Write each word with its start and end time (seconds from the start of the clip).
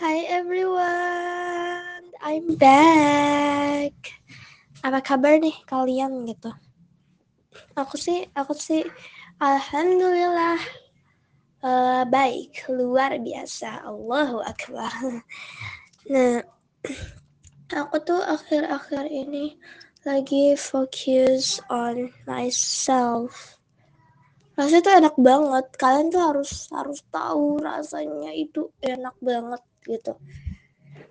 Hi 0.00 0.24
everyone, 0.32 2.08
I'm 2.24 2.56
back. 2.56 3.92
Apa 4.80 5.04
kabar 5.04 5.36
nih 5.36 5.52
kalian 5.68 6.24
gitu? 6.24 6.48
Aku 7.76 8.00
sih, 8.00 8.24
aku 8.32 8.56
sih, 8.56 8.80
alhamdulillah 9.36 10.56
uh, 11.60 12.08
baik, 12.08 12.64
luar 12.72 13.20
biasa. 13.20 13.84
Allahu 13.84 14.40
akbar. 14.40 15.20
Nah, 16.08 16.48
aku 17.68 18.00
tuh 18.00 18.24
akhir-akhir 18.24 19.04
ini 19.04 19.60
lagi 20.08 20.56
fokus 20.56 21.60
on 21.68 22.08
myself. 22.24 23.60
Rasanya 24.56 24.80
tuh 24.80 24.94
enak 24.96 25.16
banget. 25.20 25.66
Kalian 25.76 26.08
tuh 26.08 26.24
harus 26.24 26.72
harus 26.72 27.04
tahu 27.12 27.60
rasanya 27.60 28.32
itu 28.32 28.72
enak 28.80 29.12
banget 29.20 29.60
gitu. 29.90 30.14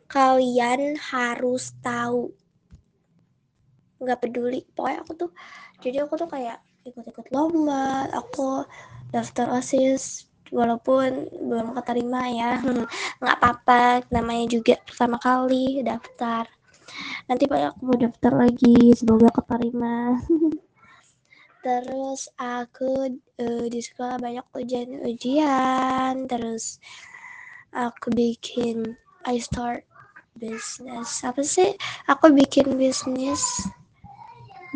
Kalian 0.08 0.96
harus 0.98 1.76
tahu. 1.84 2.32
Nggak 4.00 4.20
peduli. 4.24 4.64
Pokoknya 4.72 5.04
aku 5.04 5.14
tuh 5.20 5.32
jadi 5.84 6.08
aku 6.08 6.16
tuh 6.16 6.30
kayak 6.32 6.64
ikut-ikut 6.88 7.28
lomba 7.36 8.08
aku 8.16 8.64
daftar 9.12 9.52
osis 9.60 10.32
walaupun 10.50 11.30
belum 11.30 11.76
keterima 11.78 12.26
ya. 12.32 12.64
Nggak 13.22 13.36
apa-apa. 13.38 14.08
Namanya 14.10 14.46
juga 14.50 14.80
pertama 14.82 15.20
kali 15.22 15.84
daftar. 15.86 16.48
Nanti 17.30 17.46
banyak 17.46 17.78
aku 17.78 17.82
mau 17.86 17.98
daftar 18.00 18.34
lagi. 18.34 18.96
Semoga 18.98 19.30
keterima. 19.30 20.18
Terus 21.60 22.32
aku 22.40 23.20
uh, 23.36 23.66
di 23.68 23.80
sekolah 23.84 24.18
banyak 24.18 24.46
ujian-ujian. 24.56 26.26
Terus 26.26 26.80
aku 27.74 28.14
bikin 28.14 28.98
I 29.28 29.38
start 29.42 29.86
business. 30.38 31.22
Apa 31.26 31.44
sih? 31.44 31.76
Aku 32.08 32.32
bikin 32.34 32.80
bisnis 32.80 33.42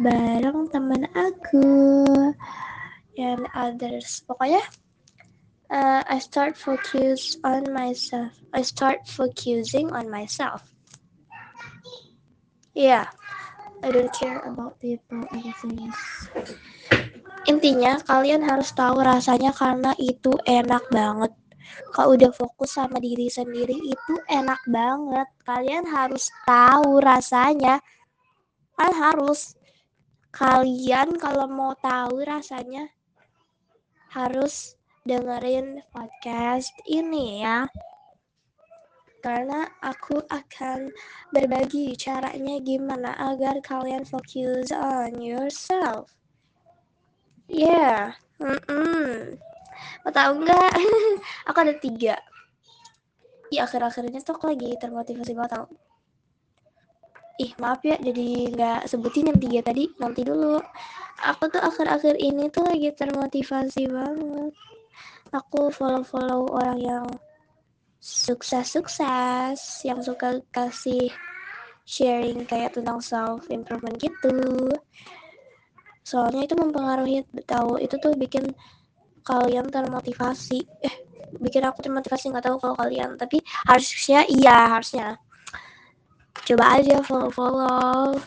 bareng 0.02 0.68
teman 0.74 1.06
aku 1.14 2.06
and 3.18 3.46
others. 3.54 4.26
Pokoknya 4.26 4.64
uh, 5.70 6.02
I 6.06 6.18
start 6.18 6.58
focus 6.58 7.38
on 7.46 7.70
myself. 7.70 8.34
I 8.52 8.66
start 8.66 9.06
focusing 9.06 9.94
on 9.94 10.10
myself. 10.10 10.74
Yeah. 12.74 13.14
I 13.84 13.92
don't 13.92 14.16
care 14.16 14.40
about 14.48 14.80
people 14.80 15.28
everything 15.36 15.92
is 15.92 16.00
intinya 17.44 18.00
kalian 18.08 18.40
harus 18.48 18.72
tahu 18.72 19.04
rasanya 19.04 19.52
karena 19.52 19.92
itu 20.00 20.32
enak 20.48 20.88
banget 20.88 21.32
kalau 21.94 22.18
udah 22.18 22.32
fokus 22.34 22.76
sama 22.76 22.98
diri 22.98 23.30
sendiri 23.30 23.76
itu 23.76 24.14
enak 24.30 24.62
banget. 24.68 25.28
Kalian 25.46 25.86
harus 25.88 26.30
tahu 26.44 27.00
rasanya. 27.00 27.80
Kan 28.76 28.94
harus. 28.94 29.56
Kalian 30.34 31.22
kalau 31.22 31.46
mau 31.46 31.78
tahu 31.78 32.26
rasanya 32.26 32.90
harus 34.10 34.74
dengerin 35.06 35.86
podcast 35.94 36.74
ini 36.90 37.46
ya. 37.46 37.70
Karena 39.22 39.70
aku 39.80 40.20
akan 40.28 40.90
berbagi 41.30 41.94
caranya 41.96 42.60
gimana 42.60 43.14
agar 43.30 43.62
kalian 43.62 44.04
fokus 44.04 44.74
on 44.74 45.22
yourself. 45.22 46.12
Yeah 47.46 48.18
mm 48.44 48.60
-mm. 48.68 49.53
Mau 50.06 50.12
tahu 50.14 50.32
nggak? 50.44 50.72
aku 51.50 51.58
ada 51.64 51.74
tiga. 51.78 52.16
Di 53.50 53.58
akhir-akhir 53.62 54.10
ini 54.10 54.20
tuh 54.22 54.34
aku 54.38 54.54
lagi 54.54 54.74
termotivasi 54.78 55.32
banget 55.38 55.52
tau. 55.60 55.68
Ih 57.42 57.52
maaf 57.58 57.82
ya 57.82 57.98
jadi 57.98 58.54
nggak 58.54 58.82
sebutin 58.86 59.34
yang 59.34 59.40
tiga 59.42 59.60
tadi 59.66 59.90
nanti 59.98 60.22
dulu. 60.22 60.62
Aku 61.24 61.50
tuh 61.50 61.62
akhir-akhir 61.62 62.18
ini 62.18 62.50
tuh 62.50 62.66
lagi 62.66 62.90
termotivasi 62.94 63.90
banget. 63.90 64.54
Aku 65.34 65.74
follow-follow 65.74 66.54
orang 66.54 66.80
yang 66.82 67.06
sukses-sukses 68.04 69.58
yang 69.88 70.04
suka 70.04 70.44
kasih 70.52 71.10
sharing 71.88 72.44
kayak 72.44 72.76
tentang 72.76 73.00
self 73.00 73.48
improvement 73.48 73.96
gitu 73.96 74.72
soalnya 76.04 76.44
itu 76.44 76.56
mempengaruhi 76.60 77.24
tahu 77.48 77.80
itu 77.80 77.96
tuh 78.00 78.12
bikin 78.20 78.52
kalian 79.24 79.68
termotivasi. 79.72 80.60
Eh 80.84 80.96
bikin 81.42 81.66
aku 81.66 81.82
termotivasi 81.82 82.30
nggak 82.30 82.46
tahu 82.46 82.58
kalau 82.62 82.76
kalian 82.78 83.18
tapi 83.18 83.42
harusnya 83.66 84.28
iya 84.30 84.78
harusnya. 84.78 85.18
Coba 86.44 86.78
aja 86.78 87.00
follow 87.02 87.32
follow 87.32 88.20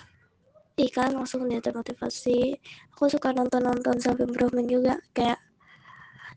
ih 0.76 0.90
kan 0.92 1.12
langsung 1.12 1.48
dia 1.48 1.60
termotivasi. 1.60 2.56
Aku 2.92 3.08
suka 3.08 3.32
nonton 3.32 3.64
nonton 3.64 3.96
self 4.00 4.20
improvement 4.20 4.68
juga 4.68 5.00
kayak 5.16 5.40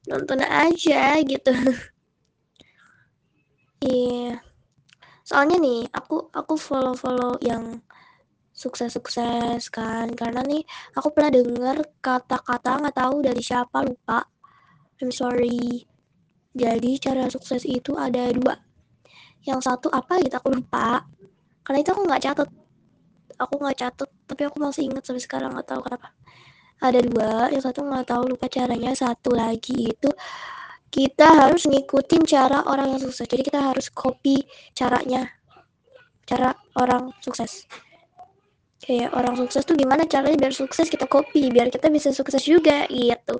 nonton 0.08 0.40
aja 0.44 1.20
gitu. 1.24 1.54
Iya. 3.80 4.44
Soalnya 5.24 5.56
nih 5.56 5.88
aku 5.96 6.28
aku 6.36 6.60
follow 6.60 6.92
follow 7.00 7.40
yang 7.40 7.80
sukses-sukses 8.52 9.72
kan. 9.72 10.12
Karena 10.20 10.44
nih 10.44 10.68
aku 11.00 11.16
pernah 11.16 11.32
denger 11.32 11.78
kata-kata 12.04 12.84
nggak 12.84 12.98
tahu 13.00 13.24
dari 13.24 13.40
siapa 13.40 13.80
lupa 13.88 14.20
I'm 15.00 15.16
sorry. 15.16 15.88
Jadi 16.52 17.00
cara 17.00 17.32
sukses 17.32 17.64
itu 17.64 17.96
ada 17.96 18.28
dua. 18.36 18.60
Yang 19.48 19.72
satu 19.72 19.88
apa 19.96 20.20
gitu 20.20 20.36
aku 20.36 20.52
lupa. 20.52 21.08
Karena 21.64 21.80
itu 21.80 21.92
aku 21.96 22.04
nggak 22.04 22.22
catat. 22.28 22.50
Aku 23.40 23.56
nggak 23.56 23.78
catat, 23.80 24.10
tapi 24.28 24.42
aku 24.44 24.60
masih 24.60 24.92
ingat 24.92 25.08
sampai 25.08 25.24
sekarang 25.24 25.56
nggak 25.56 25.72
tahu 25.72 25.80
kenapa. 25.88 26.12
Ada 26.84 27.00
dua, 27.00 27.48
yang 27.48 27.64
satu 27.64 27.88
nggak 27.88 28.08
tahu 28.12 28.24
lupa 28.36 28.52
caranya. 28.52 28.92
Satu 28.92 29.32
lagi 29.32 29.88
itu 29.88 30.12
kita 30.92 31.48
harus 31.48 31.64
ngikutin 31.64 32.28
cara 32.28 32.68
orang 32.68 32.92
yang 32.92 33.00
sukses. 33.00 33.24
Jadi 33.24 33.48
kita 33.48 33.72
harus 33.72 33.88
copy 33.88 34.44
caranya, 34.76 35.32
cara 36.28 36.52
orang 36.76 37.16
sukses. 37.24 37.64
Kayak 38.84 39.16
orang 39.16 39.40
sukses 39.40 39.64
tuh 39.64 39.80
gimana 39.80 40.04
caranya 40.04 40.36
biar 40.36 40.52
sukses 40.52 40.92
kita 40.92 41.08
copy, 41.08 41.48
biar 41.48 41.72
kita 41.72 41.88
bisa 41.88 42.12
sukses 42.12 42.44
juga 42.44 42.84
gitu 42.92 43.40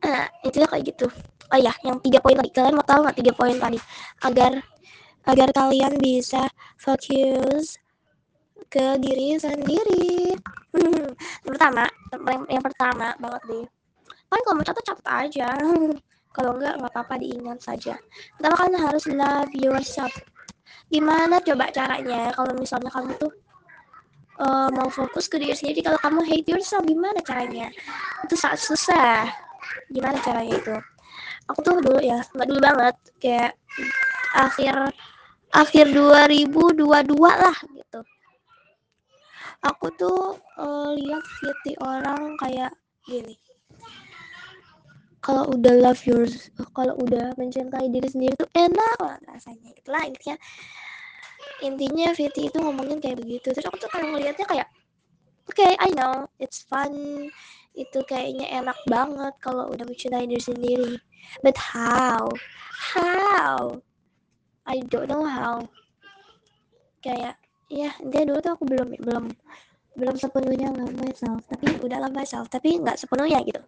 nah 0.00 0.26
intinya 0.44 0.68
kayak 0.70 0.84
gitu. 0.96 1.06
Oh 1.50 1.58
ya 1.58 1.74
yang 1.82 1.98
tiga 1.98 2.22
poin 2.22 2.38
tadi. 2.38 2.50
Kalian 2.54 2.74
mau 2.78 2.86
tahu 2.86 3.00
nggak 3.04 3.18
tiga 3.18 3.32
poin 3.34 3.56
tadi? 3.58 3.78
Agar 4.22 4.52
agar 5.28 5.48
kalian 5.52 5.92
bisa 6.00 6.46
fokus 6.78 7.76
ke 8.70 8.86
diri 9.02 9.36
sendiri. 9.36 10.32
Yang 11.42 11.52
pertama 11.58 11.84
yang, 12.30 12.46
yang 12.46 12.62
pertama 12.62 13.10
banget 13.18 13.42
deh. 13.50 13.66
Kan 14.30 14.40
kalau 14.46 14.56
mau 14.62 14.64
catat 14.64 14.84
catat 14.86 15.06
aja. 15.26 15.48
Kalau 16.30 16.54
enggak 16.54 16.78
nggak 16.78 16.94
apa-apa 16.94 17.18
diingat 17.18 17.58
saja. 17.58 17.98
Pertama 18.38 18.54
kalian 18.54 18.78
harus 18.78 19.02
love 19.10 19.50
yourself. 19.50 20.14
Gimana 20.86 21.42
coba 21.42 21.74
caranya 21.74 22.30
kalau 22.38 22.54
misalnya 22.54 22.86
kamu 22.94 23.18
tuh 23.18 23.34
uh, 24.38 24.70
mau 24.70 24.86
fokus 24.86 25.26
ke 25.26 25.42
diri 25.42 25.58
sendiri? 25.58 25.82
Kalau 25.82 25.98
kamu 25.98 26.22
hate 26.22 26.54
yourself 26.54 26.86
gimana 26.86 27.18
caranya? 27.26 27.66
Itu 28.22 28.38
sangat 28.38 28.62
susah 28.62 29.49
gimana 29.90 30.16
caranya 30.22 30.54
itu? 30.56 30.76
Aku 31.50 31.60
tuh 31.66 31.82
dulu 31.82 31.98
ya 31.98 32.22
nggak 32.34 32.48
dulu 32.48 32.60
banget 32.62 32.96
kayak 33.18 33.50
akhir 34.34 34.94
akhir 35.50 35.86
2022 35.90 36.86
lah 37.18 37.56
gitu. 37.74 38.00
Aku 39.60 39.86
tuh 39.98 40.38
uh, 40.56 40.90
lihat 40.94 41.24
video 41.42 41.76
orang 41.82 42.38
kayak 42.38 42.72
gini. 43.04 43.34
Kalau 45.20 45.52
udah 45.52 45.74
love 45.84 46.00
yours 46.08 46.48
kalau 46.72 46.96
udah 46.96 47.36
mencintai 47.36 47.92
diri 47.92 48.08
sendiri 48.08 48.32
tuh 48.40 48.48
enak 48.56 48.94
banget 48.96 49.20
rasanya 49.28 49.68
itulah 49.76 50.02
intinya. 50.06 50.36
Intinya 51.60 52.08
Viti 52.16 52.48
itu 52.48 52.56
ngomongin 52.56 53.04
kayak 53.04 53.20
begitu. 53.20 53.52
Terus 53.52 53.68
aku 53.68 53.76
tuh 53.76 53.90
kayak 53.92 54.06
ngeliatnya 54.16 54.46
kayak 54.48 54.68
oke 55.50 55.58
okay, 55.58 55.74
I 55.82 55.92
know 55.92 56.30
it's 56.38 56.62
fun 56.64 56.94
itu 57.74 57.98
kayaknya 58.02 58.50
enak 58.50 58.78
banget 58.90 59.34
kalau 59.38 59.70
udah 59.70 59.84
mencintai 59.86 60.26
diri 60.26 60.42
sendiri. 60.42 60.92
But 61.44 61.54
how? 61.54 62.26
How? 62.94 63.78
I 64.66 64.82
don't 64.86 65.06
know 65.06 65.22
how. 65.22 65.62
Kayak 67.00 67.38
ya 67.70 67.94
dia 68.02 68.22
dulu 68.26 68.38
tuh 68.42 68.52
aku 68.58 68.64
belum 68.66 68.88
belum 68.98 69.24
belum 69.94 70.14
sepenuhnya 70.18 70.74
love 70.74 70.96
myself. 70.98 71.46
Tapi 71.46 71.78
udah 71.80 71.98
love 72.02 72.16
myself. 72.16 72.46
Tapi 72.50 72.82
nggak 72.82 72.98
sepenuhnya 72.98 73.40
gitu. 73.46 73.62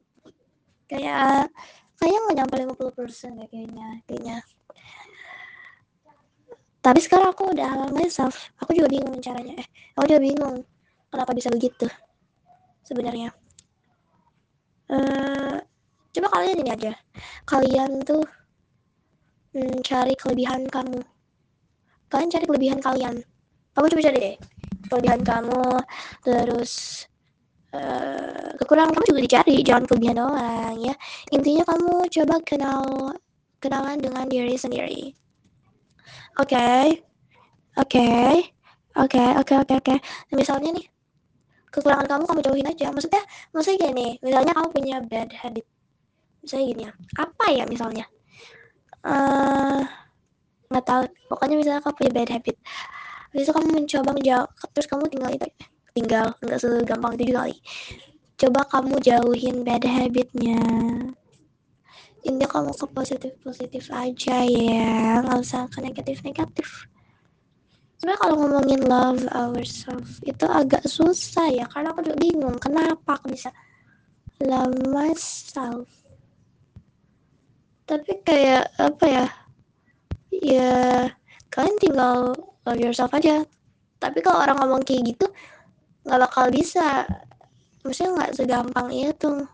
Kayak 0.91 1.49
kayak 1.97 2.19
nggak 2.27 2.37
nyampe 2.43 2.55
50% 2.59 3.39
ya 3.39 3.47
kayaknya 3.49 3.87
kayaknya. 4.11 4.37
Tapi 6.83 6.99
sekarang 6.99 7.31
aku 7.31 7.55
udah 7.55 7.87
love 7.87 7.95
myself. 7.95 8.51
Aku 8.59 8.75
juga 8.75 8.91
bingung 8.91 9.23
caranya. 9.23 9.55
Eh 9.63 9.67
aku 9.95 10.11
juga 10.11 10.21
bingung 10.21 10.57
kenapa 11.13 11.31
bisa 11.37 11.53
begitu 11.53 11.87
sebenarnya 12.83 13.31
uh, 14.93 15.57
coba 16.13 16.29
kalian 16.37 16.61
ini 16.61 16.71
aja. 16.71 16.93
Kalian 17.49 18.05
tuh 18.05 18.23
mencari 19.57 20.15
kelebihan 20.21 20.69
kamu. 20.69 21.01
Kalian 22.13 22.29
cari 22.29 22.45
kelebihan 22.45 22.81
kalian. 22.85 23.17
Kamu 23.73 23.87
coba 23.89 24.03
cari 24.05 24.19
deh 24.21 24.37
kelebihan 24.93 25.25
kamu 25.25 25.65
terus 26.21 27.05
uh, 27.73 28.53
kekurangan 28.61 28.93
kamu 28.93 29.09
juga 29.09 29.23
dicari 29.25 29.57
jangan 29.65 29.85
kelebihan 29.89 30.21
doang 30.21 30.77
ya. 30.77 30.95
Intinya 31.33 31.65
kamu 31.65 31.95
coba 32.13 32.37
kenal 32.45 32.85
kenalan 33.65 33.97
dengan 34.05 34.29
diri 34.29 34.53
sendiri. 34.61 35.17
Oke? 36.37 36.53
Okay. 36.53 36.85
oke 37.81 37.89
okay. 37.89 38.37
oke 39.01 39.17
okay, 39.17 39.29
oke 39.41 39.49
okay, 39.49 39.57
oke 39.57 39.75
okay, 39.81 39.97
oke. 39.97 40.37
Misalnya 40.37 40.77
nih 40.77 40.92
kekurangan 41.73 42.07
kamu 42.07 42.25
kamu 42.29 42.41
jauhin 42.45 42.69
aja. 42.69 42.87
Maksudnya 42.93 43.23
maksudnya 43.51 43.79
gini 43.89 44.07
misalnya 44.21 44.53
kamu 44.53 44.69
punya 44.71 44.97
bad 45.01 45.31
habit. 45.33 45.67
Misalnya 46.45 46.67
gini 46.69 46.83
ya 46.85 46.93
apa 47.19 47.47
ya 47.51 47.65
misalnya? 47.65 48.05
Uh, 49.03 49.81
nggak 50.69 50.85
tahu. 50.85 51.03
Pokoknya 51.33 51.57
misalnya 51.57 51.81
kamu 51.81 51.95
punya 51.97 52.13
bad 52.13 52.31
habit. 52.31 52.57
Habis 53.33 53.49
kamu 53.49 53.69
mencoba 53.73 54.11
menjauh 54.13 54.49
terus 54.77 54.87
kamu 54.87 55.05
tinggal 55.09 55.31
itu 55.33 55.49
tinggal 55.97 56.27
nggak 56.45 56.59
segampang 56.61 57.13
itu 57.17 57.33
juga 57.33 57.49
coba 58.37 58.61
kamu 58.69 58.95
jauhin 59.01 59.57
bad 59.65 59.85
habitnya. 59.89 60.61
Intinya 62.23 62.49
kamu 62.53 62.71
ke 62.77 62.87
positif 62.93 63.33
positif 63.43 63.91
aja 63.91 64.37
ya 64.47 65.25
nggak 65.25 65.43
usah 65.43 65.67
ke 65.67 65.83
negatif 65.83 66.23
negatif 66.23 66.87
sebenarnya 68.03 68.19
kalau 68.19 68.35
ngomongin 68.35 68.83
love 68.91 69.23
ourselves 69.31 70.19
itu 70.27 70.43
agak 70.51 70.83
susah 70.91 71.47
ya. 71.55 71.71
Karena 71.71 71.95
aku 71.95 72.03
juga 72.03 72.19
bingung 72.19 72.59
kenapa 72.59 73.15
aku 73.15 73.31
bisa 73.31 73.55
love 74.43 74.75
myself? 74.91 75.87
Tapi 77.87 78.13
kayak 78.27 78.75
apa 78.75 79.07
ya? 79.07 79.27
Ya 80.35 80.75
kalian 81.47 81.79
tinggal 81.79 82.35
love 82.67 82.83
yourself 82.83 83.15
aja. 83.15 83.47
Tapi 84.03 84.19
kalau 84.19 84.51
orang 84.51 84.59
ngomong 84.59 84.83
kayak 84.83 85.15
gitu 85.15 85.31
nggak 86.03 86.27
bakal 86.27 86.51
bisa. 86.51 87.07
Maksudnya 87.87 88.11
nggak 88.19 88.33
segampang 88.35 88.91
itu. 88.91 89.47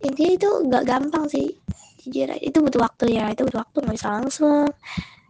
Intinya 0.00 0.32
itu 0.32 0.48
nggak 0.64 0.84
gampang 0.88 1.28
sih 1.28 1.52
jujur. 2.00 2.32
Itu 2.40 2.64
butuh 2.64 2.88
waktu 2.88 3.20
ya 3.20 3.28
itu 3.36 3.44
butuh 3.44 3.68
waktu 3.68 3.84
nggak 3.84 3.96
bisa 4.00 4.08
langsung 4.16 4.72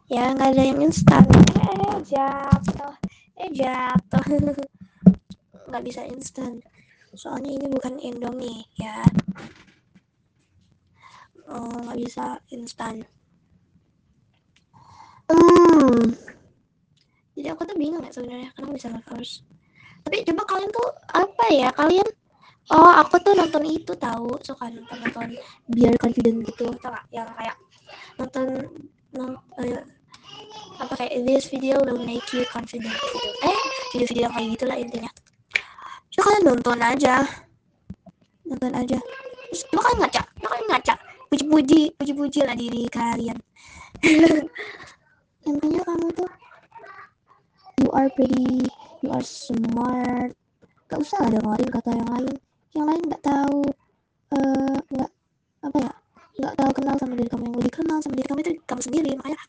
ya 0.08 0.32
nggak 0.32 0.50
ada 0.54 0.62
yang 0.62 0.80
instan. 0.84 1.24
Eh 1.60 1.96
jatuh. 2.04 2.94
Eh 3.40 3.50
jatuh. 3.52 4.24
Nggak 5.68 5.84
bisa 5.90 6.02
instan. 6.06 6.62
Soalnya 7.16 7.50
ini 7.50 7.66
bukan 7.66 7.98
Indomie 7.98 8.68
ya. 8.78 9.02
Oh, 11.50 11.82
nggak 11.82 11.98
bisa 11.98 12.38
instan. 12.54 13.02
Hmm. 15.26 16.14
Jadi 17.34 17.48
aku 17.50 17.66
tuh 17.66 17.74
bingung 17.74 18.04
ya 18.06 18.12
sebenarnya 18.14 18.54
kenapa 18.54 18.76
bisa 18.78 18.92
first 19.08 19.42
tapi 20.04 20.20
coba 20.28 20.42
kalian 20.44 20.70
tuh 20.70 20.88
apa 21.16 21.44
ya 21.48 21.68
kalian? 21.72 22.08
Oh 22.72 22.92
aku 22.96 23.20
tuh 23.20 23.36
nonton 23.36 23.64
itu 23.68 23.92
tahu 23.96 24.40
suka 24.40 24.72
nonton 24.72 24.96
nonton 25.04 25.28
biar 25.68 25.92
confident 26.00 26.40
gitu 26.48 26.72
tau 26.80 26.92
gak 26.92 27.04
yang 27.12 27.28
kayak 27.36 27.56
nonton 28.16 28.46
uh, 29.18 29.82
apa 30.82 30.92
kayak 30.98 31.22
this 31.22 31.46
video 31.50 31.78
will 31.86 32.02
make 32.02 32.26
you 32.34 32.42
confident. 32.50 32.90
Gitu 32.90 33.30
eh 33.46 33.58
video-video 33.94 34.26
kayak 34.34 34.48
gitulah 34.58 34.76
intinya. 34.78 35.10
Coba 36.10 36.22
kalian 36.30 36.42
nonton 36.50 36.78
aja. 36.82 37.14
Nonton 38.46 38.72
aja. 38.74 38.98
Coba 39.70 39.80
kalian 39.86 39.98
ngaca. 40.02 40.22
Coba 40.38 40.48
kalian 40.50 40.68
ngaca. 40.70 40.94
Puji-puji 41.30 41.80
puji-puji 41.98 42.40
lah 42.42 42.56
diri 42.58 42.82
kalian. 42.90 43.38
Intinya 45.48 45.82
kamu 45.84 46.08
tuh 46.14 46.30
you 47.82 47.90
are 47.94 48.10
pretty 48.18 48.66
you 49.02 49.10
are 49.10 49.24
smart. 49.24 50.34
Gak 50.90 51.00
usah 51.00 51.26
ada 51.26 51.38
dengerin 51.38 51.70
kata 51.70 51.90
yang 51.94 52.10
lain. 52.10 52.34
Yang 52.74 52.86
lain 52.90 53.02
nggak 53.06 53.24
tahu 53.24 53.60
eh, 54.34 54.78
uh, 54.98 55.08
apa 55.64 55.76
ya 55.80 55.92
nggak 56.34 56.54
tahu 56.58 56.70
kenal 56.74 56.94
sama 56.98 57.14
diri 57.14 57.28
kamu 57.30 57.44
yang 57.46 57.56
lebih 57.62 57.74
kenal 57.74 57.98
sama 58.02 58.14
diri 58.18 58.26
kamu 58.26 58.40
itu 58.42 58.52
kamu 58.66 58.80
sendiri 58.82 59.10
makanya 59.14 59.40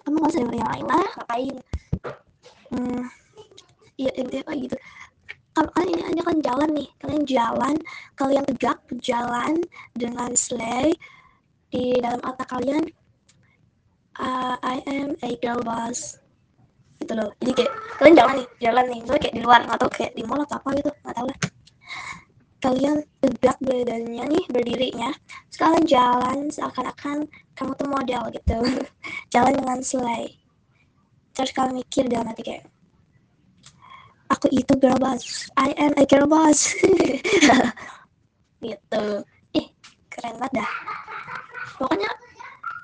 kamu 0.00 0.14
gak 0.16 0.30
usah 0.32 0.40
dengerin 0.40 0.60
yang 0.60 0.70
lain 0.72 0.86
lah 0.88 1.08
ngapain 1.16 1.56
hmm, 2.72 3.02
iya 4.00 4.10
intinya 4.16 4.44
kayak 4.48 4.60
gitu. 4.64 4.76
Kalau 5.50 5.70
kalian 5.76 5.98
ini 5.98 6.02
hanya 6.08 6.22
kan 6.24 6.36
jalan 6.40 6.70
nih 6.72 6.88
kalian 7.02 7.24
jalan 7.26 7.74
kalian 8.16 8.44
tegak 8.48 8.78
jalan 9.02 9.52
dengan 9.92 10.30
sleigh 10.32 10.94
di 11.68 12.00
dalam 12.00 12.20
otak 12.24 12.48
kalian. 12.48 12.84
Uh, 14.20 14.56
I 14.60 14.84
am 14.88 15.16
a 15.20 15.30
girl 15.40 15.60
boss. 15.60 16.16
Gitu 17.00 17.12
loh. 17.12 17.32
Jadi 17.44 17.52
kayak 17.64 17.72
kalian 17.98 18.14
jalan 18.16 18.34
nih 18.40 18.48
jalan 18.62 18.84
nih. 18.88 18.98
Misalnya 19.04 19.22
kayak 19.26 19.34
di 19.36 19.42
luar 19.42 19.60
atau 19.68 19.88
kayak 19.90 20.12
di 20.16 20.22
mall 20.24 20.40
atau 20.46 20.56
apa 20.56 20.68
gitu 20.80 20.90
nggak 21.04 21.16
tahu 21.18 21.26
lah 21.28 21.38
kalian 22.60 23.02
tegak 23.24 23.56
badannya 23.64 24.24
nih 24.24 24.44
berdirinya. 24.52 25.10
Sekalian 25.48 25.84
jalan 25.88 26.38
seakan-akan 26.52 27.28
kamu 27.56 27.72
tuh 27.76 27.88
model 27.88 28.22
gitu. 28.32 28.58
Jalan 29.32 29.56
dengan 29.56 29.80
selai 29.80 30.40
terus 31.40 31.56
kalian 31.56 31.80
mikir 31.80 32.04
dalam 32.10 32.28
hati 32.28 32.42
kayak 32.44 32.68
aku 34.28 34.52
itu 34.52 34.76
girl 34.76 35.00
boss. 35.00 35.48
I 35.56 35.72
am 35.80 35.96
a 35.96 36.04
girl 36.04 36.28
boss. 36.28 36.68
Gitu. 38.60 39.04
Ih 39.56 39.66
keren 40.12 40.36
banget 40.36 40.60
dah. 40.60 40.72
Pokoknya 41.80 42.12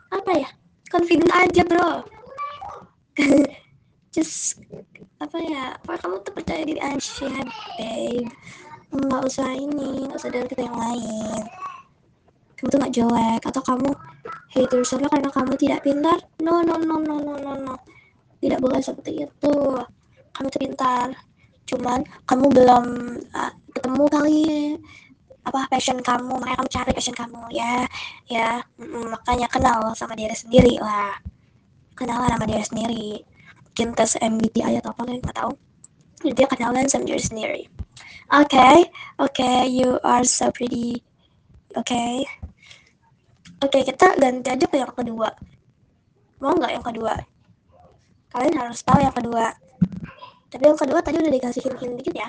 apa 0.09 0.33
ya? 0.41 0.49
Confident 0.89 1.29
aja 1.37 1.63
bro. 1.69 2.01
Just 4.17 4.57
apa 5.21 5.37
ya? 5.45 5.77
Apa 5.77 6.01
kamu 6.01 6.25
tuh 6.25 6.33
percaya 6.33 6.65
diri 6.65 6.81
aja 6.81 7.29
babe 7.77 8.33
nggak 8.93 9.23
usah 9.27 9.51
ini 9.51 10.07
nggak 10.07 10.19
usah 10.19 10.31
dari 10.31 10.47
kita 10.47 10.63
yang 10.67 10.79
lain. 10.79 11.43
Kamu 12.57 12.69
tuh 12.73 12.79
nggak 12.81 12.95
jelek 12.95 13.43
atau 13.45 13.63
kamu 13.63 13.89
hate 14.55 14.73
yourself 14.73 15.05
karena 15.13 15.29
kamu 15.29 15.53
tidak 15.59 15.81
pintar. 15.85 16.19
No 16.41 16.63
no 16.63 16.79
no 16.81 16.97
no 17.03 17.17
no 17.21 17.35
no 17.37 17.53
no. 17.61 17.75
Tidak 18.41 18.59
boleh 18.63 18.81
seperti 18.81 19.27
itu. 19.29 19.57
Kamu 20.33 20.47
tuh 20.49 20.61
pintar. 20.61 21.07
Cuman 21.67 22.01
kamu 22.25 22.47
belum 22.49 22.85
uh, 23.35 23.53
ketemu 23.75 24.05
kali 24.09 24.43
apa 25.45 25.61
passion 25.69 25.99
kamu. 26.01 26.33
Makanya 26.41 26.57
kamu 26.63 26.71
cari 26.73 26.91
passion 26.95 27.17
kamu 27.17 27.43
ya. 27.53 27.85
Ya 28.31 28.65
makanya 28.81 29.51
kenal 29.53 29.93
sama 29.93 30.17
diri 30.17 30.33
sendiri 30.33 30.81
lah. 30.81 31.21
Kenal 31.99 32.25
sama 32.25 32.47
diri 32.49 32.65
sendiri. 32.65 33.09
Mungkin 33.77 33.93
MBTI 33.93 34.81
atau 34.81 34.97
apa 34.97 35.03
nggak 35.05 35.37
tahu. 35.37 35.53
Jadi 36.25 36.41
kenalan 36.49 36.89
sama 36.89 37.05
diri 37.05 37.21
sendiri 37.21 37.76
okay, 38.33 38.91
okay, 39.21 39.71
you 39.71 40.03
are 40.03 40.27
so 40.27 40.51
pretty. 40.51 41.03
Okay. 41.77 42.25
oke 43.61 43.69
okay, 43.69 43.83
kita 43.85 44.17
ganti 44.17 44.49
aja 44.49 44.67
ke 44.67 44.77
yang 44.81 44.91
kedua. 44.91 45.29
Mau 46.41 46.57
nggak 46.57 46.73
yang 46.73 46.85
kedua? 46.85 47.15
Kalian 48.33 48.57
harus 48.57 48.81
tahu 48.83 49.01
yang 49.01 49.15
kedua. 49.15 49.53
Tapi 50.49 50.63
yang 50.67 50.79
kedua 50.79 50.99
tadi 51.05 51.21
udah 51.21 51.33
dikasih 51.33 51.63
hint-hint 51.69 51.95
dikit 52.01 52.15
ya. 52.17 52.29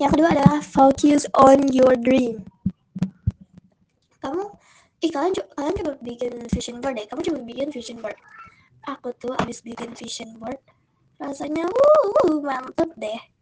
Yang 0.00 0.10
kedua 0.16 0.28
adalah 0.32 0.58
focus 0.64 1.28
on 1.36 1.68
your 1.72 1.94
dream. 1.94 2.44
Kamu 4.24 4.42
ih 5.04 5.12
kalian 5.12 5.32
kalian 5.54 5.74
coba 5.84 5.92
bikin 6.00 6.32
vision 6.48 6.80
board 6.80 6.96
deh 6.96 7.06
kamu 7.06 7.20
coba 7.20 7.38
bikin 7.44 7.68
vision 7.68 7.98
board. 8.00 8.16
Aku 8.88 9.12
tuh 9.20 9.36
abis 9.38 9.60
bikin 9.60 9.92
vision 9.92 10.40
board. 10.40 10.60
Rasanya 11.20 11.68
uh 11.68 12.32
mantep 12.40 12.92
deh 12.96 13.35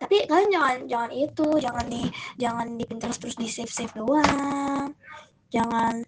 tapi 0.00 0.24
kalian 0.24 0.48
jangan 0.48 0.76
jangan 0.88 1.10
itu 1.12 1.46
jangan 1.60 1.84
di 1.92 2.02
jangan 2.40 2.66
di 2.72 2.84
Pinterest 2.88 3.20
terus 3.20 3.36
di 3.36 3.44
save 3.52 3.68
save 3.68 3.92
doang. 3.92 4.96
Jangan 5.52 6.00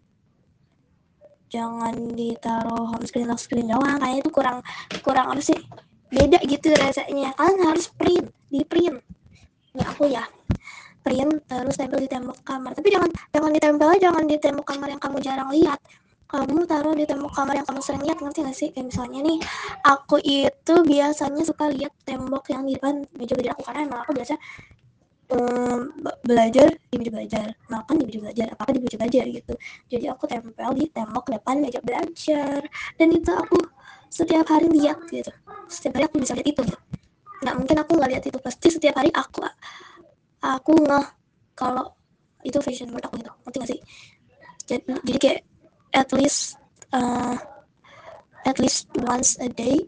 jangan 1.52 1.94
ditaruh 2.16 2.88
home 2.88 3.04
screen 3.04 3.28
lock 3.28 3.36
screen 3.36 3.68
doang. 3.68 4.00
Kayak 4.00 4.24
itu 4.24 4.30
kurang 4.32 4.58
kurang 5.04 5.36
apa 5.36 5.42
sih? 5.44 5.60
Beda 6.08 6.40
gitu 6.40 6.72
rasanya. 6.72 7.36
Kalian 7.36 7.60
harus 7.68 7.92
print 7.92 8.32
di 8.48 8.64
print. 8.64 8.96
Ya 9.76 9.84
aku 9.84 10.08
ya. 10.08 10.24
Print 11.04 11.44
terus 11.44 11.76
tempel 11.76 12.00
di 12.00 12.08
tembok 12.08 12.40
kamar. 12.48 12.72
Tapi 12.72 12.88
jangan 12.88 13.12
jangan 13.28 13.50
ditempel 13.52 13.88
jangan 14.00 14.24
di 14.24 14.36
tembok 14.40 14.66
kamar 14.72 14.88
yang 14.88 15.02
kamu 15.04 15.20
jarang 15.20 15.52
lihat 15.52 15.76
kamu 16.32 16.64
taruh 16.64 16.96
di 16.96 17.04
tembok 17.04 17.32
kamar 17.36 17.60
yang 17.60 17.66
kamu 17.68 17.80
sering 17.84 18.02
lihat 18.08 18.16
ngerti 18.16 18.40
gak 18.40 18.56
sih? 18.56 18.68
Kayak 18.72 18.88
misalnya 18.88 19.20
nih 19.20 19.38
aku 19.84 20.16
itu 20.24 20.74
biasanya 20.80 21.42
suka 21.44 21.68
lihat 21.68 21.92
tembok 22.08 22.48
yang 22.48 22.64
di 22.64 22.72
depan 22.80 23.04
meja 23.12 23.36
belajar 23.36 23.52
aku 23.52 23.62
karena 23.68 23.80
emang 23.84 24.00
aku 24.00 24.12
biasa 24.16 24.34
um, 25.36 25.80
belajar 26.24 26.68
di 26.88 26.96
meja 26.96 27.12
belajar 27.12 27.44
makan 27.68 27.94
di 28.00 28.04
meja 28.08 28.20
belajar 28.24 28.46
apa 28.56 28.70
di 28.72 28.80
meja 28.80 28.96
belajar 28.96 29.24
gitu. 29.28 29.54
Jadi 29.92 30.04
aku 30.08 30.24
tempel 30.24 30.70
di 30.72 30.84
tembok 30.88 31.24
depan 31.28 31.54
meja 31.60 31.80
belajar 31.84 32.60
dan 32.96 33.08
itu 33.12 33.30
aku 33.36 33.58
setiap 34.08 34.48
hari 34.48 34.72
lihat 34.72 35.04
gitu. 35.12 35.32
Setiap 35.68 36.00
hari 36.00 36.08
aku 36.08 36.16
bisa 36.16 36.32
lihat 36.32 36.48
itu 36.48 36.64
gitu. 36.64 36.78
nggak 37.42 37.54
mungkin 37.58 37.76
aku 37.82 37.92
nggak 37.98 38.10
lihat 38.16 38.24
itu 38.24 38.38
pasti 38.38 38.70
setiap 38.70 38.94
hari 39.02 39.10
aku 39.10 39.42
aku 40.38 40.72
nggak 40.78 41.06
kalau 41.58 41.90
itu 42.42 42.58
fashion 42.58 42.90
board 42.90 43.04
aku 43.06 43.20
gitu. 43.20 43.30
Ngerti 43.44 43.56
gak 43.60 43.70
sih? 43.70 43.80
Jadi, 44.62 44.82
jadi 45.04 45.18
kayak 45.18 45.40
at 45.92 46.08
least 46.12 46.58
uh, 46.92 47.36
at 48.44 48.56
least 48.58 48.90
once 49.04 49.38
a 49.38 49.48
day 49.48 49.86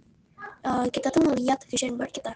uh, 0.64 0.86
kita 0.88 1.10
tuh 1.10 1.24
ngeliat 1.24 1.60
vision 1.68 1.98
board 1.98 2.12
kita. 2.12 2.32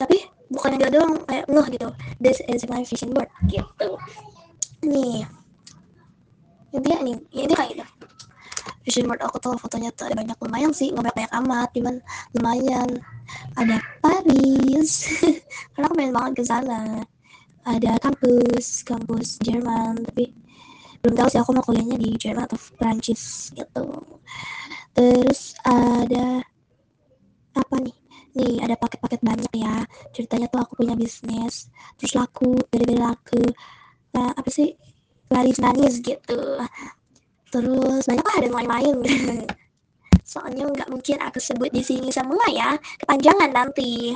Tapi 0.00 0.16
bukan 0.48 0.80
dia 0.80 0.88
doang 0.88 1.20
kayak 1.28 1.44
ngeh 1.48 1.66
gitu. 1.76 1.88
This 2.20 2.40
is 2.48 2.64
my 2.68 2.84
vision 2.84 3.12
board 3.12 3.28
gitu. 3.48 3.96
Nih. 4.84 5.28
Intinya 6.72 6.98
nih. 7.04 7.16
Ini 7.34 7.54
kayak 7.54 7.70
gitu 7.76 7.84
vision 8.84 9.06
board 9.06 9.20
aku 9.22 9.36
tuh 9.38 9.54
fotonya 9.60 9.92
tuh 9.94 10.08
ada 10.08 10.16
banyak 10.16 10.36
lumayan 10.40 10.72
sih. 10.72 10.90
Nggak 10.90 11.14
banyak, 11.14 11.32
amat 11.44 11.68
cuman 11.76 11.94
lumayan. 12.36 12.88
Ada 13.54 13.76
Paris. 14.02 14.90
Karena 15.76 15.86
aku 15.86 15.94
main 15.94 16.12
banget 16.12 16.32
ke 16.40 16.44
sana. 16.44 16.80
Ada 17.62 18.00
kampus 18.00 18.82
kampus 18.88 19.36
Jerman 19.44 20.00
tapi 20.08 20.32
belum 21.00 21.14
tahu 21.16 21.28
sih 21.32 21.40
aku 21.40 21.50
mau 21.56 21.64
kuliahnya 21.64 21.96
di 21.96 22.12
Jerman 22.20 22.44
atau 22.44 22.60
Prancis 22.76 23.52
gitu. 23.56 23.84
Terus 24.92 25.56
ada 25.64 26.44
apa 27.56 27.76
nih? 27.80 27.96
Nih 28.36 28.60
ada 28.60 28.76
paket-paket 28.76 29.20
banyak 29.24 29.52
ya. 29.56 29.88
Ceritanya 30.12 30.46
tuh 30.52 30.60
aku 30.60 30.84
punya 30.84 30.94
bisnis 30.94 31.72
terus 31.96 32.12
laku 32.12 32.60
gara-gara 32.68 33.16
laku. 33.16 33.42
Nah, 34.12 34.36
apa 34.36 34.50
sih? 34.52 34.76
Laris 35.30 35.62
manis 35.62 36.04
gitu. 36.04 36.40
Terus 37.50 38.02
banyak 38.06 38.24
lah 38.26 38.36
ada 38.38 38.48
lain-lain 38.50 38.96
soalnya 40.30 40.62
nggak 40.62 40.86
mungkin 40.94 41.18
aku 41.26 41.42
sebut 41.42 41.70
di 41.74 41.82
sini 41.82 42.12
semua 42.12 42.44
ya. 42.52 42.76
Kepanjangan 43.02 43.50
nanti. 43.50 44.14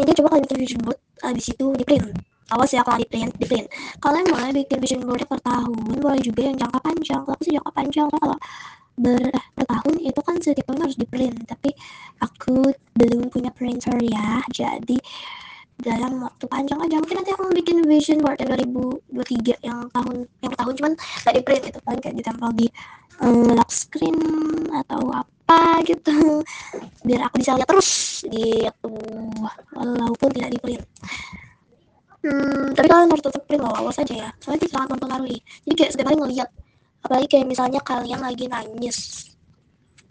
Ini 0.00 0.12
coba 0.18 0.34
kalian 0.34 0.44
bikin 0.48 0.58
vision 0.58 0.80
board 0.82 0.98
habis 1.20 1.46
itu 1.52 1.66
di 1.76 1.84
print 1.84 2.35
awas 2.54 2.70
ya 2.70 2.82
kalau 2.86 2.98
di 3.02 3.08
print 3.08 3.32
di 3.34 3.46
print. 3.46 3.66
Kalian 3.98 4.26
boleh 4.30 4.50
bikin 4.54 4.78
vision 4.78 5.02
board 5.02 5.26
per 5.26 5.40
tahun 5.42 5.98
boleh 5.98 6.20
juga 6.22 6.46
yang 6.46 6.56
jangka 6.58 6.78
panjang. 6.78 7.20
Kalau 7.26 7.40
sih 7.42 7.52
jangka 7.58 7.72
panjang 7.74 8.06
kalau 8.06 8.38
ber, 8.96 9.22
bertahun 9.58 9.94
itu 9.98 10.20
kan 10.22 10.34
setiap 10.38 10.66
tahun 10.70 10.80
harus 10.86 10.96
di 10.98 11.06
print. 11.10 11.36
Tapi 11.50 11.70
aku 12.22 12.70
belum 12.94 13.28
punya 13.34 13.50
printer 13.50 13.98
ya 13.98 14.42
jadi 14.54 14.98
dalam 15.76 16.22
waktu 16.22 16.44
panjang 16.46 16.78
aja. 16.86 16.96
Mungkin 17.02 17.16
nanti 17.18 17.32
aku 17.34 17.50
bikin 17.50 17.76
vision 17.82 18.22
board 18.22 18.38
yang 18.38 18.54
2023 19.10 19.66
yang 19.66 19.78
tahun 19.90 20.16
yang 20.40 20.54
tahun 20.54 20.72
cuman 20.78 20.92
gak 20.96 21.34
di 21.34 21.42
print 21.42 21.64
itu 21.66 21.80
kan. 21.82 21.96
Kayak 21.98 22.14
ditempel 22.22 22.50
di 22.54 22.66
um, 23.26 23.58
lock 23.58 23.70
screen 23.74 24.18
atau 24.70 25.02
apa 25.10 25.82
gitu. 25.82 26.46
Biar 27.02 27.26
aku 27.26 27.42
bisa 27.42 27.58
lihat 27.58 27.66
terus 27.66 28.22
gitu. 28.22 28.94
Walaupun 29.74 30.30
tidak 30.30 30.54
di 30.54 30.58
print 30.62 30.86
hmm, 32.26 32.74
tapi 32.74 32.86
kalian 32.90 33.08
harus 33.14 33.22
tetap 33.22 33.42
print 33.46 33.62
loh 33.62 33.74
awas 33.78 33.96
aja 34.02 34.14
ya. 34.26 34.28
Soalnya 34.42 34.66
itu 34.66 34.68
sangat 34.74 34.88
mempengaruhi. 34.98 35.38
Jadi 35.62 35.74
kayak 35.78 35.90
setiap 35.94 36.06
hari 36.10 36.18
ngeliat 36.18 36.50
apalagi 37.06 37.26
kayak 37.30 37.46
misalnya 37.46 37.80
kalian 37.86 38.18
lagi 38.18 38.44
nangis. 38.50 38.98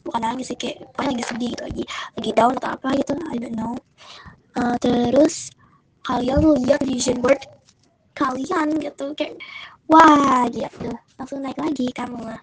Bukan 0.08 0.22
nangis 0.24 0.48
sih 0.54 0.58
kayak 0.58 0.86
pokoknya 0.96 1.12
lagi 1.12 1.26
sedih 1.28 1.50
gitu 1.52 1.64
lagi 1.68 1.84
lagi 2.16 2.32
down 2.32 2.54
atau 2.56 2.70
apa 2.72 2.88
gitu 2.96 3.12
I 3.28 3.38
don't 3.42 3.58
know. 3.58 3.74
Uh, 4.56 4.76
terus 4.80 5.52
kalian 6.08 6.40
lihat 6.64 6.80
vision 6.88 7.20
board 7.20 7.44
kalian 8.16 8.80
gitu 8.80 9.12
kayak 9.18 9.36
wah 9.92 10.48
gitu. 10.48 10.90
Langsung 11.20 11.44
naik 11.44 11.60
lagi 11.60 11.92
kamu 11.92 12.16
wah. 12.22 12.42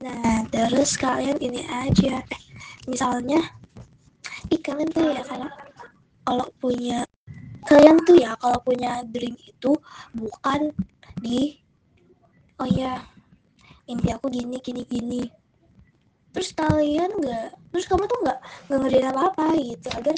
Nah 0.00 0.38
terus 0.48 0.94
kalian 0.94 1.36
ini 1.42 1.66
aja. 1.66 2.22
Misalnya 2.86 3.42
ih 4.48 4.60
kalian 4.60 4.88
tuh 4.92 5.10
ya 5.10 5.22
kalau 5.26 5.50
kalau 6.24 6.46
punya 6.60 7.04
kalian 7.68 8.00
tuh 8.08 8.16
ya 8.16 8.32
kalau 8.40 8.56
punya 8.64 9.04
dream 9.08 9.36
itu 9.36 9.76
bukan 10.16 10.72
di 11.20 11.60
oh 12.56 12.68
ya 12.68 13.04
mimpi 13.84 14.08
aku 14.14 14.30
gini 14.30 14.56
gini 14.62 14.82
gini. 14.86 15.22
Terus 16.30 16.54
kalian 16.54 17.10
nggak 17.18 17.48
terus 17.74 17.86
kamu 17.90 18.06
tuh 18.06 18.18
nggak 18.22 18.38
nggak 18.70 18.78
ngerjain 18.78 19.08
apa 19.10 19.22
apa 19.34 19.46
gitu 19.58 19.88
agar 19.92 20.16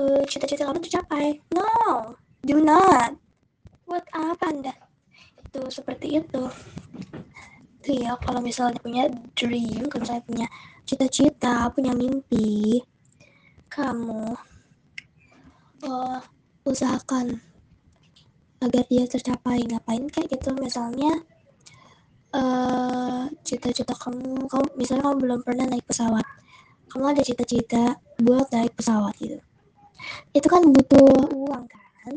uh, 0.00 0.22
cita-cita 0.24 0.66
kamu 0.66 0.80
tercapai. 0.82 1.38
No 1.52 2.16
do 2.42 2.58
not. 2.64 3.14
Buat 3.84 4.06
apa 4.16 4.44
anda 4.48 4.74
itu 5.38 5.60
seperti 5.68 6.24
itu. 6.24 6.42
Tuh 7.84 7.94
ya 7.94 8.16
kalau 8.16 8.40
misalnya 8.40 8.80
punya 8.80 9.12
dream 9.36 9.86
kalau 9.92 10.02
misalnya 10.08 10.24
punya 10.24 10.46
cita-cita 10.84 11.68
punya 11.72 11.96
mimpi 11.96 12.80
kamu 13.72 14.36
uh, 15.84 16.20
usahakan 16.64 17.40
agar 18.64 18.84
dia 18.88 19.04
tercapai. 19.04 19.64
Ngapain 19.68 20.08
kayak 20.08 20.32
gitu? 20.32 20.56
Misalnya 20.56 21.20
uh, 22.32 23.28
cita-cita 23.44 23.92
kamu 23.94 24.48
kamu 24.48 24.66
misalnya 24.80 25.02
kamu 25.10 25.16
belum 25.20 25.40
pernah 25.44 25.66
naik 25.68 25.86
pesawat. 25.86 26.24
Kamu 26.88 27.04
ada 27.10 27.22
cita-cita 27.22 27.98
buat 28.20 28.48
naik 28.50 28.74
pesawat 28.76 29.14
gitu. 29.20 29.38
Itu 30.36 30.46
kan 30.48 30.62
butuh 30.68 31.32
uang 31.32 31.64
kan? 31.68 32.14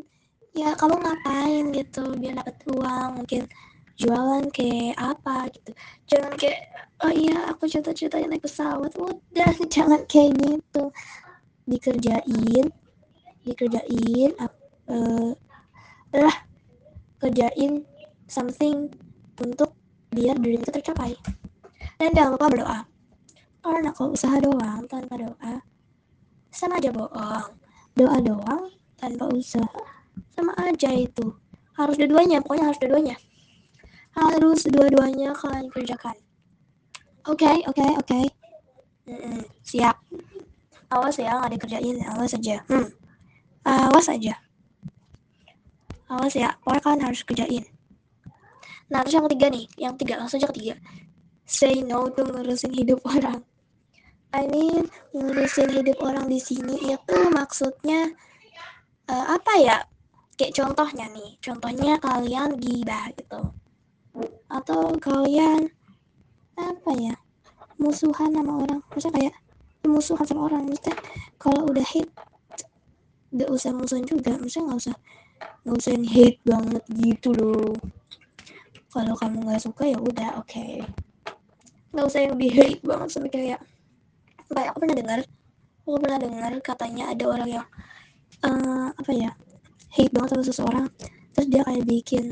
Ya 0.56 0.74
kamu 0.74 0.96
ngapain 0.98 1.66
gitu? 1.76 2.04
Biar 2.18 2.40
dapat 2.40 2.56
uang 2.72 3.10
mungkin 3.24 3.42
jualan 3.98 4.46
kayak 4.54 4.96
apa 4.96 5.50
gitu. 5.52 5.72
Jangan 6.08 6.34
kayak 6.38 6.62
oh 7.02 7.14
iya 7.14 7.50
aku 7.52 7.66
cita-cita 7.68 8.22
naik 8.22 8.46
pesawat. 8.46 8.94
Udah 8.96 9.52
jangan 9.74 10.02
kayak 10.06 10.38
gitu. 10.38 10.94
Dikerjain 11.68 12.72
dikerjain 13.48 14.32
uh, 14.38 15.32
lah 16.12 16.36
kerjain 17.24 17.88
something 18.27 18.92
untuk 19.39 19.72
biar 20.12 20.36
diri 20.38 20.60
kita 20.62 20.82
tercapai. 20.82 21.16
Dan 21.98 22.13
jangan 22.13 22.38
lupa 22.38 22.48
berdoa. 22.51 22.80
Karena 23.63 23.89
kalau 23.92 24.13
usaha 24.13 24.38
doang 24.39 24.86
tanpa 24.88 25.18
doa, 25.18 25.54
sama 26.54 26.80
aja 26.80 26.94
bohong. 26.94 27.51
Doa 27.98 28.18
doang 28.22 28.70
tanpa 29.01 29.25
usaha, 29.34 29.82
sama 30.32 30.54
aja 30.62 30.94
itu. 30.94 31.34
Harus 31.74 31.98
dua-duanya, 31.98 32.42
pokoknya 32.46 32.66
harus 32.70 32.80
dua-duanya. 32.82 33.16
Harus 34.13 34.62
dua-duanya 34.70 35.30
kalian 35.34 35.68
kerjakan. 35.74 36.18
Oke, 37.27 37.44
okay, 37.44 37.58
oke, 37.66 37.75
okay, 37.75 37.92
oke. 37.98 38.08
Okay. 38.08 38.25
Mm 39.08 39.42
siap. 39.63 39.96
Awas 40.88 41.20
ya, 41.20 41.36
nggak 41.36 41.60
dikerjain. 41.60 42.00
Awas 42.08 42.32
aja. 42.38 42.63
Hmm. 42.72 42.88
Awas 43.68 44.08
aja. 44.08 44.40
Awas 46.08 46.40
ya, 46.40 46.56
pokoknya 46.64 46.82
kalian 46.88 47.04
harus 47.04 47.22
kerjain. 47.28 47.66
Nah, 48.88 49.04
terus 49.04 49.20
yang 49.20 49.28
ketiga 49.28 49.48
nih, 49.52 49.66
yang 49.76 49.94
tiga 50.00 50.16
langsung 50.16 50.40
aja 50.40 50.48
ketiga. 50.56 50.80
Say 51.44 51.84
no 51.84 52.08
to 52.08 52.24
ngurusin 52.24 52.72
hidup 52.72 53.04
orang. 53.04 53.44
I 54.32 54.48
mean, 54.48 54.88
ngurusin 55.12 55.68
hidup 55.76 56.00
orang 56.00 56.32
di 56.32 56.40
sini 56.40 56.96
itu 56.96 57.18
maksudnya 57.28 58.16
uh, 59.12 59.36
apa 59.36 59.54
ya? 59.60 59.78
Kayak 60.40 60.64
contohnya 60.64 61.12
nih, 61.12 61.36
contohnya 61.44 62.00
kalian 62.00 62.56
gibah 62.56 63.12
gitu. 63.20 63.52
Atau 64.48 64.96
kalian 65.04 65.68
apa 66.56 66.92
ya? 66.96 67.16
Musuhan 67.76 68.32
sama 68.32 68.64
orang. 68.64 68.80
Maksudnya 68.88 69.16
kayak 69.20 69.36
musuhan 69.84 70.24
sama 70.24 70.48
orang. 70.48 70.72
Maksudnya 70.72 70.96
kalau 71.36 71.68
udah 71.68 71.84
hate 71.84 72.16
gak 73.34 73.50
usah 73.51 73.72
musuhan 73.75 74.05
juga. 74.07 74.36
Maksudnya 74.38 74.72
gak 74.72 74.79
usah 74.84 74.96
gak 75.67 75.75
usah 75.75 75.93
hate 76.00 76.39
banget 76.48 76.84
gitu 76.96 77.29
loh 77.36 77.75
kalau 78.98 79.13
kamu 79.13 79.46
nggak 79.46 79.62
suka 79.62 79.84
ya 79.86 80.00
udah 80.01 80.41
oke 80.41 80.50
okay. 80.50 80.81
nggak 81.93 82.07
usah 82.07 82.19
yang 82.25 82.34
lebih 82.34 82.51
hate 82.55 82.81
banget 82.81 83.10
sampai 83.13 83.31
kayak 83.31 83.60
kayak 84.50 84.69
aku 84.74 84.77
pernah 84.81 84.98
dengar 84.98 85.19
aku 85.86 85.98
pernah 86.01 86.19
dengar 86.19 86.51
katanya 86.65 87.03
ada 87.13 87.24
orang 87.29 87.50
yang 87.62 87.67
uh, 88.41 88.89
apa 88.96 89.12
ya 89.13 89.31
hate 89.93 90.13
banget 90.15 90.29
sama 90.34 90.43
seseorang 90.50 90.86
terus 91.36 91.48
dia 91.51 91.62
kayak 91.62 91.86
bikin 91.86 92.25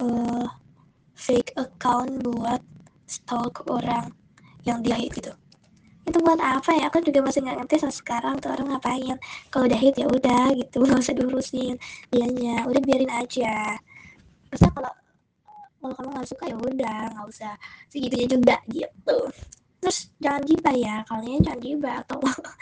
uh, 0.00 0.48
fake 1.12 1.52
account 1.60 2.24
buat 2.24 2.62
stalk 3.04 3.66
orang 3.68 4.14
yang 4.64 4.80
dia 4.80 4.96
hate 4.96 5.12
gitu 5.18 5.34
itu 6.12 6.20
buat 6.20 6.36
apa 6.36 6.70
ya? 6.76 6.92
Aku 6.92 7.00
juga 7.00 7.24
masih 7.24 7.40
nggak 7.40 7.64
ngerti 7.64 7.74
sampai 7.80 7.96
sekarang 7.96 8.34
tuh 8.36 8.52
orang 8.52 8.76
ngapain. 8.76 9.16
Kalau 9.48 9.64
udah 9.64 9.78
hate 9.80 9.98
ya 10.04 10.06
udah 10.12 10.44
gitu 10.52 10.78
nggak 10.84 11.00
usah 11.00 11.14
diurusin. 11.16 11.74
Dianya 12.12 12.68
udah 12.68 12.80
biarin 12.84 13.12
aja. 13.12 13.80
Terus 14.52 14.60
kalau 14.68 14.92
kalau 15.80 15.94
kamu 15.98 16.08
nggak 16.14 16.28
suka 16.28 16.44
ya 16.46 16.56
udah 16.60 17.00
nggak 17.16 17.26
usah 17.26 17.52
segitunya 17.88 18.26
juga 18.28 18.56
gitu. 18.68 19.18
Terus 19.82 19.98
jangan 20.20 20.42
gibah 20.46 20.76
ya 20.76 20.96
kalian 21.08 21.40
jangan 21.42 21.60
gibah 21.64 21.94
atau 22.06 22.18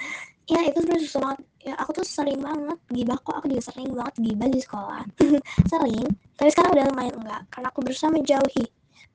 ya 0.55 0.61
itu 0.71 0.79
terus 0.87 1.13
banget. 1.19 1.39
Ya 1.61 1.75
aku 1.77 1.91
tuh 2.01 2.07
sering 2.09 2.41
banget 2.41 2.79
gibah 2.89 3.19
kok 3.21 3.35
aku 3.37 3.47
juga 3.53 3.63
sering 3.69 3.91
banget 3.93 4.15
gibah 4.23 4.49
di 4.49 4.61
sekolah. 4.63 5.03
Sering 5.71 6.09
tapi 6.41 6.49
sekarang 6.49 6.73
udah 6.73 6.87
lumayan 6.89 7.15
enggak 7.21 7.43
karena 7.53 7.69
aku 7.69 7.85
berusaha 7.85 8.09
menjauhi 8.09 8.65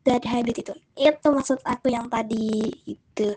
bad 0.05 0.21
habit 0.21 0.55
itu. 0.61 0.73
Itu 0.93 1.27
maksud 1.33 1.57
aku 1.65 1.89
yang 1.89 2.05
tadi 2.05 2.69
itu 2.85 3.33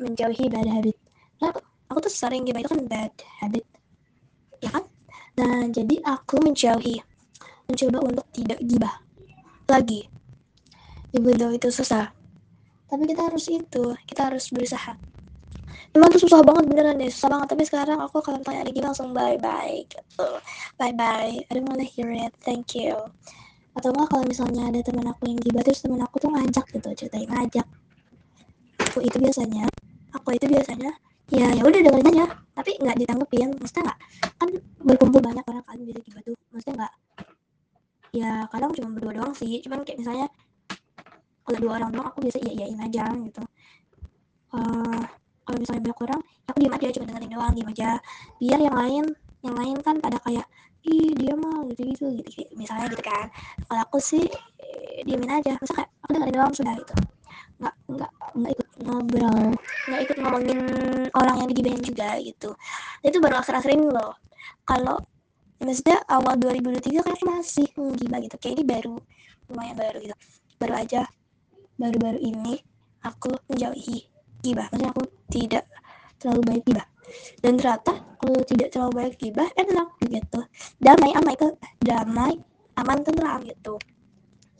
menjauhi 0.00 0.46
bad 0.52 0.68
habit. 0.68 0.96
Nah, 1.40 1.52
aku, 1.52 1.60
aku 1.92 1.98
tuh 2.08 2.12
sering 2.12 2.44
gibah 2.44 2.60
itu 2.60 2.70
kan 2.72 2.82
bad 2.88 3.12
habit. 3.40 3.64
Ya 4.60 4.70
kan? 4.72 4.84
Nah 5.36 5.68
jadi 5.68 6.00
aku 6.00 6.40
menjauhi 6.40 6.96
mencoba 7.68 7.98
untuk 8.00 8.26
tidak 8.32 8.60
gibah 8.64 8.94
lagi. 9.68 10.08
Ibu 11.12 11.28
tahu 11.36 11.52
itu 11.56 11.68
susah. 11.72 12.12
tapi 12.86 13.02
kita 13.10 13.26
harus 13.26 13.50
itu 13.50 13.84
kita 14.06 14.30
harus 14.30 14.46
berusaha. 14.54 14.94
Emang 15.90 16.08
tuh 16.14 16.22
susah 16.22 16.38
banget 16.46 16.70
beneran 16.70 17.02
deh 17.02 17.10
susah 17.10 17.28
banget. 17.34 17.48
Tapi 17.52 17.62
sekarang 17.66 17.98
aku 17.98 18.22
kalau 18.22 18.38
tanya 18.46 18.62
lagi 18.62 18.78
langsung 18.78 19.10
bye 19.10 19.34
bye 19.42 19.82
gitu. 19.90 20.28
Bye 20.78 20.94
bye 20.94 21.34
I 21.34 21.50
don't 21.50 21.66
wanna 21.66 21.82
hear 21.82 22.08
it 22.14 22.32
thank 22.46 22.78
you. 22.78 22.94
Atau 23.74 23.92
kalau 23.92 24.24
misalnya 24.24 24.70
ada 24.70 24.80
teman 24.80 25.04
aku 25.10 25.28
yang 25.28 25.38
gibah 25.42 25.66
terus 25.66 25.82
teman 25.82 26.00
aku 26.00 26.16
tuh 26.22 26.30
ngajak 26.32 26.64
gitu 26.72 26.88
ceritain 26.94 27.28
ngajak 27.28 27.66
aku 28.96 29.04
itu 29.04 29.20
biasanya 29.20 29.68
aku 30.16 30.32
itu 30.32 30.48
biasanya 30.48 30.88
ya 31.28 31.52
ya 31.52 31.62
udah 31.68 31.80
dengerin 31.84 32.08
aja. 32.16 32.26
Tapi 32.56 32.80
nggak 32.80 32.96
ditanggepin 32.96 33.52
maksudnya 33.60 33.92
nggak 33.92 33.98
kan 34.40 34.48
berkumpul 34.80 35.20
banyak 35.20 35.44
orang 35.44 35.64
kan 35.68 35.76
gibah 35.84 36.22
tuh 36.24 36.32
maksudnya 36.48 36.74
nggak 36.80 36.92
ya 38.16 38.30
kadang 38.48 38.72
cuma 38.72 38.88
berdua 38.96 39.12
doang 39.20 39.32
sih. 39.36 39.60
Cuman 39.60 39.84
kayak 39.84 40.00
misalnya 40.00 40.32
kalau 41.44 41.58
dua 41.60 41.72
orang 41.76 41.92
doang 41.92 42.08
aku 42.08 42.24
biasa 42.24 42.40
iya 42.40 42.52
iyain 42.56 42.80
aja 42.80 43.04
gitu. 43.20 43.42
Uh, 44.56 45.04
kalau 45.44 45.58
misalnya 45.60 45.82
banyak 45.92 46.00
orang 46.08 46.20
aku 46.48 46.56
diem 46.56 46.72
aja 46.72 46.86
cuma 46.96 47.04
dengerin 47.12 47.32
doang 47.36 47.52
diem 47.52 47.68
aja. 47.68 47.90
Biar 48.40 48.60
yang 48.64 48.76
lain 48.80 49.04
yang 49.44 49.54
lain 49.60 49.76
kan 49.84 50.00
pada 50.00 50.16
kayak 50.24 50.48
ih 50.88 51.12
dia 51.12 51.36
mah 51.36 51.68
gitu 51.68 51.84
gitu 51.92 52.04
gitu 52.16 52.48
misalnya 52.56 52.88
gitu 52.88 53.04
kan. 53.04 53.28
Kalau 53.68 53.80
aku 53.84 54.00
sih 54.00 54.24
diemin 55.04 55.28
aja. 55.28 55.52
Masa 55.60 55.84
kayak 55.84 55.90
aku 56.00 56.10
dengerin 56.16 56.32
doang 56.40 56.54
sudah 56.56 56.72
gitu. 56.80 56.94
Nggak 57.60 57.74
nggak 57.92 58.10
nggak 58.40 58.52
ikut 58.56 58.65
ngobrol. 58.82 59.56
Nggak 59.88 60.00
ikut 60.04 60.16
ngomongin 60.20 60.60
orang 61.16 61.36
yang 61.44 61.48
digibahin 61.48 61.82
juga 61.82 62.18
gitu. 62.20 62.50
Itu 63.00 63.16
baru 63.22 63.40
akhir-akhir 63.40 63.70
ini 63.72 63.86
loh. 63.88 64.12
Kalau 64.66 65.00
maksudnya 65.62 66.02
awal 66.10 66.36
2023 66.36 67.00
kan 67.00 67.16
masih 67.24 67.68
gibah 67.72 68.20
gitu. 68.20 68.36
Kayak 68.36 68.54
ini 68.60 68.64
baru 68.66 68.94
lumayan 69.48 69.76
baru 69.78 69.98
gitu. 70.04 70.16
Baru 70.60 70.74
aja 70.76 71.02
baru-baru 71.76 72.18
ini 72.20 72.60
aku 73.04 73.32
menjauhi 73.48 74.08
gibah. 74.44 74.68
Maksudnya 74.72 74.90
aku 74.92 75.02
tidak 75.32 75.64
terlalu 76.20 76.42
baik 76.44 76.62
gibah. 76.68 76.86
Dan 77.40 77.52
ternyata 77.56 77.92
kalau 78.18 78.40
tidak 78.42 78.68
terlalu 78.74 78.92
baik 78.98 79.14
gibah 79.16 79.48
enak 79.56 79.88
gitu. 80.04 80.40
Damai 80.82 81.10
aman 81.14 81.32
itu 81.32 81.48
damai 81.80 82.34
aman 82.76 82.98
tenang 83.00 83.40
gitu. 83.46 83.80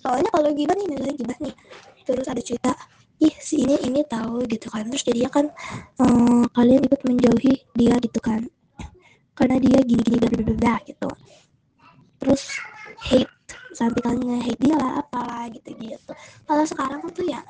Soalnya 0.00 0.30
kalau 0.30 0.49
gibah 0.54 0.76
nih 0.78 0.87
misalnya 0.88 1.14
gibah 1.18 1.38
nih 1.42 1.54
terus 2.06 2.26
ada 2.30 2.38
cerita 2.38 2.70
ih 3.23 3.35
si 3.40 3.64
ini 3.64 3.76
ini 3.87 4.00
tahu 4.04 4.44
gitu 4.49 4.68
kan. 4.68 4.87
Terus 4.88 5.04
jadinya 5.06 5.30
kan 5.32 5.46
um, 6.02 6.44
kalian 6.52 6.82
ikut 6.85 7.00
menjauhi 7.04 7.54
dia 7.76 7.94
gitu 8.00 8.20
kan. 8.20 8.44
Karena 9.37 9.61
dia 9.61 9.78
gini 9.85 10.02
gini 10.04 10.16
bla 10.20 10.54
bla 10.56 10.75
gitu. 10.85 11.08
Terus 12.20 12.42
hate 13.08 13.30
sampai 13.76 14.00
kalian 14.00 14.40
hate 14.40 14.61
dia 14.61 14.76
lah 14.80 15.04
apalah 15.04 15.44
gitu 15.52 15.68
gitu 15.76 16.12
kalau 16.49 16.64
sekarang 16.64 17.04
tuh 17.12 17.28
ya 17.28 17.44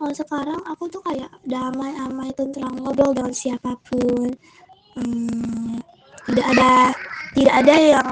kalau 0.00 0.16
sekarang 0.16 0.60
aku 0.64 0.88
tuh 0.88 1.04
kayak 1.04 1.28
damai 1.44 1.92
amai 2.08 2.32
tentram 2.32 2.72
ngobrol 2.72 3.12
dengan 3.12 3.36
siapa 3.36 3.76
pun. 3.84 4.32
Hmm, 4.96 5.76
tidak 6.24 6.46
ada 6.56 6.70
tidak 7.36 7.54
ada 7.60 7.74
yang 7.76 8.08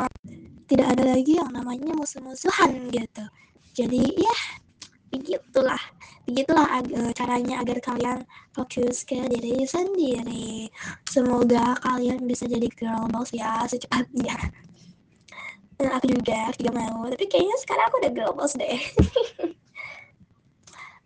tidak 0.68 0.86
ada 0.92 1.16
lagi 1.16 1.40
yang 1.40 1.48
namanya 1.48 1.96
musuh-musuhan 1.96 2.92
gitu. 2.92 3.24
Jadi 3.72 4.04
ya 4.20 4.36
begitulah 5.08 5.80
begitulah 6.28 6.68
ag 6.68 6.92
caranya 7.16 7.64
agar 7.64 7.80
kalian 7.80 8.18
fokus 8.52 9.08
ke 9.08 9.16
diri 9.32 9.64
sendiri. 9.64 10.68
Semoga 11.08 11.72
kalian 11.80 12.28
bisa 12.28 12.44
jadi 12.44 12.68
girl 12.76 13.08
boss 13.08 13.32
ya 13.32 13.64
secepatnya. 13.64 14.36
Dan 15.80 15.88
aku 15.96 16.12
juga 16.12 16.52
aku 16.52 16.68
juga 16.68 16.72
mau 16.76 17.08
tapi 17.08 17.24
kayaknya 17.24 17.56
sekarang 17.64 17.84
aku 17.88 17.96
udah 18.04 18.12
girl 18.12 18.32
boss 18.36 18.52
deh. 18.60 18.80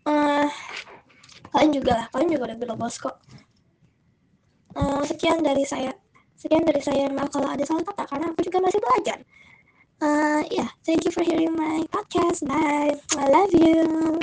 Uh, 0.03 0.51
kalian 1.55 1.71
juga 1.71 1.91
lah 2.03 2.05
kalian 2.11 2.29
juga 2.35 2.43
udah 2.51 2.57
girl 2.59 2.75
boss 2.75 2.99
kok. 2.99 3.15
Uh, 4.75 5.07
sekian 5.07 5.39
dari 5.39 5.63
saya 5.63 5.95
sekian 6.35 6.67
dari 6.67 6.83
saya. 6.83 7.07
Maaf 7.07 7.31
kalau 7.31 7.47
ada 7.47 7.63
salah 7.63 7.87
kata 7.87 8.03
karena 8.11 8.27
aku 8.35 8.43
juga 8.43 8.59
masih 8.59 8.83
belajar. 8.83 9.23
Uh, 10.03 10.43
yeah 10.51 10.67
thank 10.83 11.07
you 11.07 11.15
for 11.15 11.23
hearing 11.23 11.55
my 11.55 11.87
podcast. 11.95 12.43
Bye. 12.43 12.99
I 13.15 13.25
love 13.31 13.55
you 13.55 14.19